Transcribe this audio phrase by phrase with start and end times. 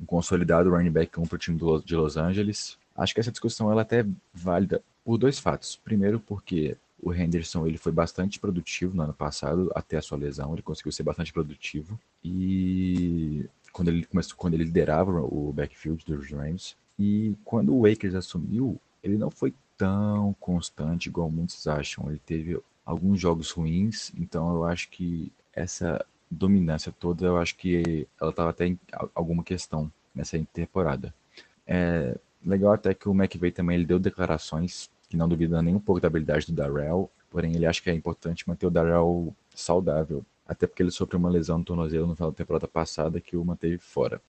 [0.00, 2.78] um consolidado running back 1 para o time do, de Los Angeles.
[2.96, 5.76] Acho que essa discussão ela até é válida por dois fatos.
[5.76, 10.52] Primeiro, porque o Henderson ele foi bastante produtivo no ano passado, até a sua lesão,
[10.52, 11.98] ele conseguiu ser bastante produtivo.
[12.24, 18.14] E quando ele começou, quando ele liderava o backfield dos Rams, e quando o Lakers
[18.14, 22.08] assumiu, ele não foi tão constante igual muitos acham.
[22.08, 28.06] Ele teve alguns jogos ruins, então eu acho que essa dominância toda, eu acho que
[28.20, 28.78] ela estava até em
[29.14, 31.14] alguma questão nessa temporada.
[31.66, 35.80] É legal até que o McVay também ele deu declarações que não duvida nem um
[35.80, 40.24] pouco da habilidade do Darrell, porém ele acha que é importante manter o Darrell saudável,
[40.46, 43.44] até porque ele sofreu uma lesão no tornozelo no final da temporada passada que o
[43.44, 44.20] manteve fora.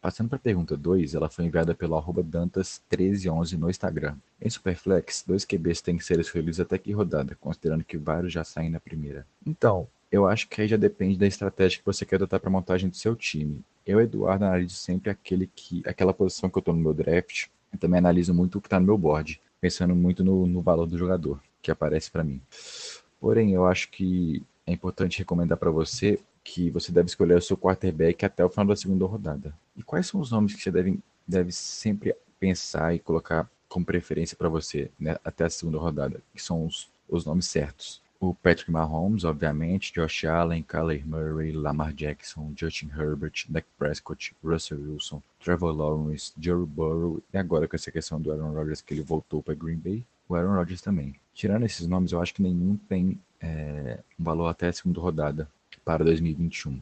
[0.00, 4.16] Passando para a pergunta 2, ela foi enviada pelo arroba Dantas1311 no Instagram.
[4.40, 8.42] Em Superflex, dois QBs têm que ser escolhidos até que rodada, considerando que vários já
[8.42, 9.26] saem na primeira.
[9.44, 12.88] Então, eu acho que aí já depende da estratégia que você quer adotar para montagem
[12.88, 13.62] do seu time.
[13.86, 17.78] Eu, Eduardo, analiso sempre aquele que, aquela posição que eu estou no meu draft, eu
[17.78, 20.98] também analiso muito o que está no meu board, pensando muito no, no valor do
[20.98, 22.40] jogador que aparece para mim.
[23.20, 27.56] Porém, eu acho que é importante recomendar para você que você deve escolher o seu
[27.56, 29.54] quarterback até o final da segunda rodada.
[29.76, 34.36] E quais são os nomes que você deve, deve sempre pensar e colocar como preferência
[34.36, 38.02] para você né, até a segunda rodada, que são os, os nomes certos?
[38.20, 44.78] O Patrick Mahomes, obviamente, Josh Allen, Kyler Murray, Lamar Jackson, Justin Herbert, Dak Prescott, Russell
[44.78, 49.02] Wilson, Trevor Lawrence, Joe Burrow e agora com essa questão do Aaron Rodgers que ele
[49.02, 51.14] voltou para Green Bay, o Aaron Rodgers também.
[51.32, 55.48] Tirando esses nomes, eu acho que nenhum tem é, um valor até a segunda rodada
[55.82, 56.78] para 2021.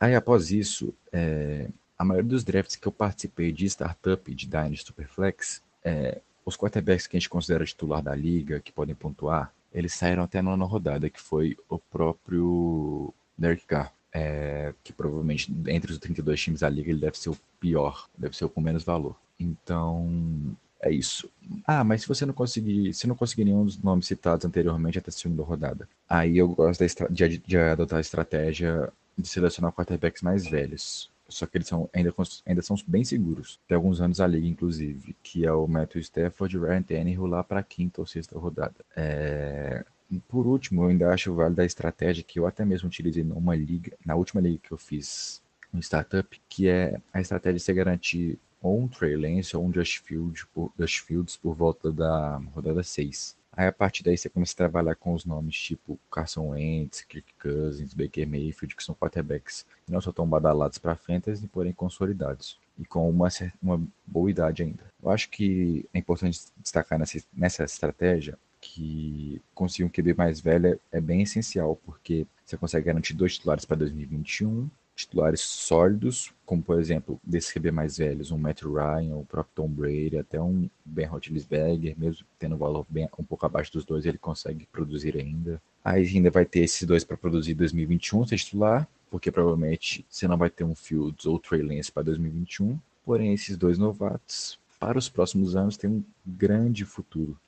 [0.00, 4.86] Aí após isso, é, a maioria dos drafts que eu participei de startup de Dynasty
[4.86, 9.92] Superflex, é, os quarterbacks que a gente considera titular da liga, que podem pontuar, eles
[9.92, 13.92] saíram até na nona rodada, que foi o próprio Derek Carr.
[14.16, 18.36] É, que provavelmente entre os 32 times da liga ele deve ser o pior, deve
[18.36, 19.16] ser o com menos valor.
[19.40, 21.28] Então, é isso.
[21.66, 25.08] Ah, mas se você não conseguir, se não conseguir nenhum dos nomes citados anteriormente até
[25.08, 30.46] a segunda rodada, aí eu gosto de, de adotar a estratégia de selecionar quarterbacks mais
[30.46, 31.10] velhos.
[31.28, 32.12] Só que eles são, ainda,
[32.46, 33.58] ainda são bem seguros.
[33.66, 37.42] Tem alguns anos a liga, inclusive, que é o Matthew Stafford e Ryan Tannehill lá
[37.42, 38.74] para quinta ou sexta rodada.
[38.96, 39.84] É...
[40.28, 43.96] Por último, eu ainda acho válido a estratégia que eu até mesmo utilizei numa liga,
[44.04, 45.42] na última liga que eu fiz
[45.72, 49.70] um startup, que é a estratégia de você garantir ou um Trey Lance ou um
[49.70, 53.36] por, Josh Fields por volta da rodada 6.
[53.56, 57.32] Aí a partir daí você começa a trabalhar com os nomes tipo Carson Wentz, Kirk
[57.40, 62.58] Cousins, Baker Mayfield, que são quarterbacks que não são tão badalados para fantasy, porém consolidados
[62.78, 63.28] e com uma,
[63.62, 64.82] uma boa idade ainda.
[65.02, 70.66] Eu acho que é importante destacar nessa, nessa estratégia que conseguir um QB mais velho
[70.66, 76.62] é, é bem essencial, porque você consegue garantir dois titulares para 2021 titulares sólidos, como
[76.62, 80.68] por exemplo, desses QB mais velhos, um Matt Ryan, o próprio Tom Brady, até um
[80.84, 85.60] Ben Roethlisberger, mesmo tendo valor bem, um pouco abaixo dos dois, ele consegue produzir ainda.
[85.84, 90.26] Aí ainda vai ter esses dois para produzir em 2021, ser titular, porque provavelmente você
[90.26, 92.78] não vai ter um Fields ou Trey Lance para 2021.
[93.04, 97.38] Porém, esses dois novatos, para os próximos anos, têm um grande futuro.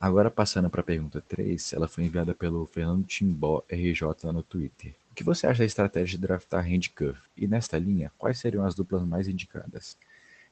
[0.00, 4.94] Agora passando para a pergunta 3, ela foi enviada pelo Fernando Timbó RJ no Twitter.
[5.14, 7.20] O que você acha da estratégia de draftar handcuff?
[7.36, 9.96] E nesta linha, quais seriam as duplas mais indicadas?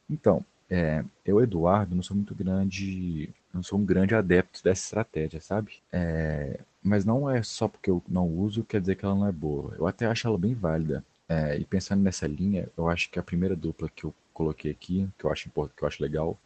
[0.08, 5.40] Então, é, eu, Eduardo, não sou muito grande, não sou um grande adepto dessa estratégia,
[5.40, 5.82] sabe?
[5.90, 9.32] É, mas não é só porque eu não uso, quer dizer que ela não é
[9.32, 9.74] boa.
[9.76, 11.04] Eu até acho ela bem válida.
[11.28, 15.08] É, e pensando nessa linha, eu acho que a primeira dupla que eu coloquei aqui,
[15.18, 16.38] que eu acho importante, que eu acho legal,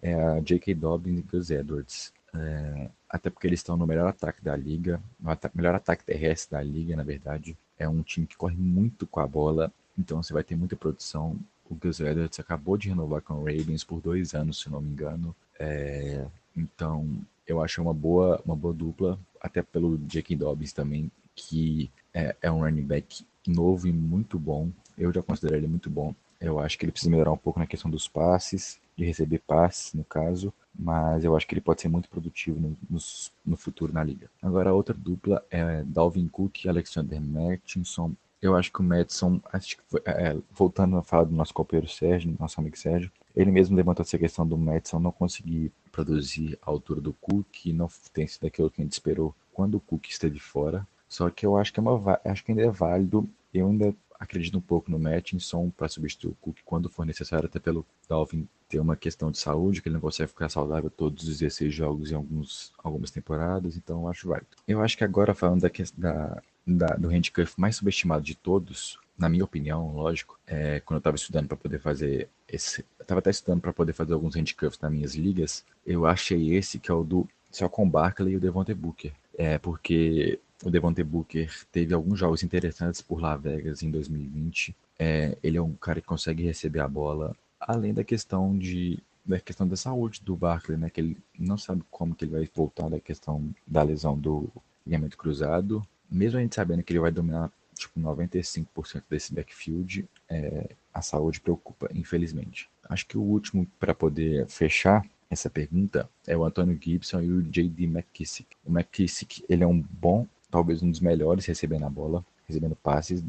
[0.00, 0.76] é a J.K.
[0.76, 2.12] Dobbins e Gus Edwards.
[2.32, 6.62] É, até porque eles estão no melhor ataque da liga, no melhor ataque terrestre da
[6.62, 7.56] liga, na verdade.
[7.78, 11.36] É um time que corre muito com a bola, então você vai ter muita produção.
[11.68, 14.90] O Gus Edwards acabou de renovar com o Ravens por dois anos, se não me
[14.90, 15.34] engano.
[15.58, 16.26] É,
[16.56, 17.08] então,
[17.46, 20.36] eu acho uma boa, uma boa dupla, até pelo J.K.
[20.36, 24.70] Dobbins também, que é, é um running back novo e muito bom.
[24.96, 26.14] Eu já considero ele muito bom.
[26.40, 29.94] Eu acho que ele precisa melhorar um pouco na questão dos passes, de receber passes,
[29.94, 32.98] no caso, mas eu acho que ele pode ser muito produtivo no, no,
[33.44, 34.30] no futuro na liga.
[34.42, 38.12] Agora, a outra dupla é Dalvin Cook e Alexander Mattinson.
[38.42, 41.88] Eu acho que o Madison, acho que foi, é, voltando a falar do nosso copeiro
[41.88, 46.70] Sérgio, nosso amigo Sérgio, ele mesmo levantou essa questão do Madison não conseguir produzir a
[46.70, 50.38] altura do Cook, não tem sido aquilo que a gente esperou quando o Cook esteve
[50.38, 50.86] fora.
[51.08, 53.28] Só que eu acho que, é uma, acho que ainda é válido.
[53.52, 57.58] Eu ainda acredito um pouco no Mattinson para substituir o Cook quando for necessário, até
[57.58, 61.38] pelo Dalvin ter uma questão de saúde, que ele não consegue ficar saudável todos os
[61.38, 64.48] 16 jogos em alguns, algumas temporadas, então eu acho válido.
[64.66, 69.28] Eu acho que agora, falando da, da, da do handcuff mais subestimado de todos, na
[69.28, 72.80] minha opinião, lógico, é, quando eu estava estudando para poder fazer esse.
[72.98, 76.78] Eu estava até estudando para poder fazer alguns handcuffs nas minhas ligas, eu achei esse
[76.78, 79.12] que é o do Saquon Barkley e o Devontae Booker.
[79.36, 84.74] É, porque o Devontae Booker teve alguns jogos interessantes por Las Vegas em 2020.
[84.98, 89.40] É, ele é um cara que consegue receber a bola, além da questão de da
[89.40, 90.90] questão da saúde do Barkley, né?
[90.90, 94.50] Que ele não sabe como que ele vai voltar da questão da lesão do
[94.86, 95.82] ligamento cruzado.
[96.10, 101.40] Mesmo a gente sabendo que ele vai dominar tipo 95% desse backfield, é, a saúde
[101.40, 102.68] preocupa, infelizmente.
[102.88, 107.42] Acho que o último para poder fechar essa pergunta é o Antônio Gibson e o
[107.42, 107.84] J.D.
[107.84, 108.46] McKissick.
[108.64, 113.24] O McKissick ele é um bom talvez um dos melhores recebendo a bola, recebendo passes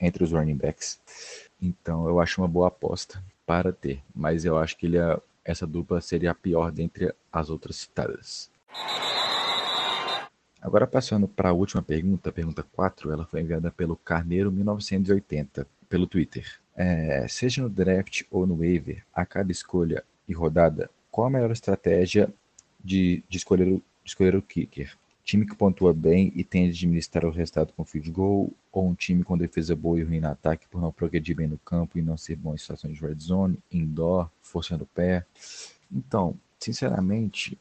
[0.00, 0.98] entre os running backs.
[1.60, 5.66] Então eu acho uma boa aposta para ter, mas eu acho que ele é, essa
[5.66, 8.50] dupla seria a pior dentre as outras citadas.
[10.58, 16.06] Agora passando para a última pergunta, pergunta 4, ela foi enviada pelo Carneiro 1980, pelo
[16.06, 16.46] Twitter.
[16.74, 21.50] É, seja no draft ou no waiver, a cada escolha e rodada, qual a melhor
[21.50, 22.32] estratégia
[22.82, 24.96] de, de escolher, o, de escolher o kicker?
[25.30, 28.94] Time que pontua bem e tende a administrar o resultado com field goal, ou um
[28.94, 32.02] time com defesa boa e ruim no ataque por não progredir bem no campo e
[32.02, 35.24] não ser bom em situações de red zone, indoor, forçando o pé.
[35.90, 37.56] Então, sinceramente,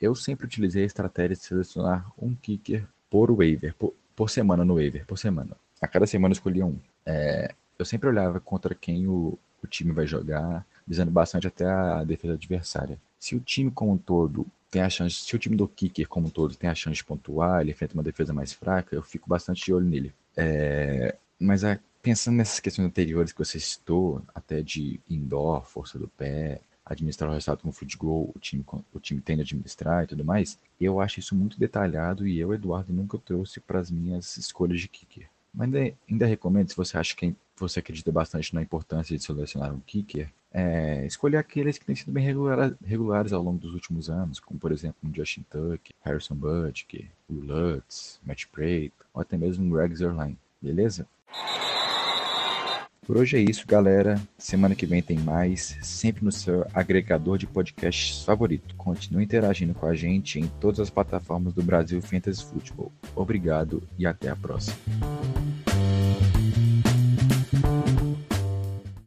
[0.00, 4.76] eu sempre utilizei a estratégia de selecionar um kicker por waiver, por, por semana no
[4.76, 5.54] waiver, por semana.
[5.78, 6.78] A cada semana eu escolhia um.
[7.04, 12.02] É, eu sempre olhava contra quem o, o time vai jogar, visando bastante até a
[12.02, 12.98] defesa adversária.
[13.18, 16.28] Se o time como um todo tem a chance, se o time do kicker como
[16.28, 19.28] um todo tem a chance de pontuar, ele enfrenta uma defesa mais fraca, eu fico
[19.28, 20.14] bastante de olho nele.
[20.36, 26.08] É, mas a, pensando nessas questões anteriores que você citou, até de indoor, força do
[26.08, 30.24] pé, administrar o resultado com goal, o time, o time tende a administrar e tudo
[30.24, 34.80] mais, eu acho isso muito detalhado e eu, Eduardo, nunca trouxe para as minhas escolhas
[34.80, 35.28] de kicker.
[35.52, 39.72] Mas ainda, ainda recomendo, se você acha que você acredita bastante na importância de selecionar
[39.72, 44.10] um kicker, é, escolher aqueles que têm sido bem regular, regulares ao longo dos últimos
[44.10, 49.36] anos, como por exemplo um Justin Tuck, Harrison Butker, Will Lutz, Matt Prater, ou até
[49.36, 51.06] mesmo Greg Zerline, beleza?
[53.06, 54.20] Por hoje é isso, galera.
[54.38, 58.74] Semana que vem tem mais, sempre no seu agregador de podcasts favorito.
[58.76, 62.92] Continue interagindo com a gente em todas as plataformas do Brasil Fantasy Football.
[63.16, 64.76] Obrigado e até a próxima.